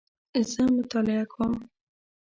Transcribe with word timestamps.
زه 0.51 0.61
مطالعه 0.75 1.23
کوم 1.33 1.53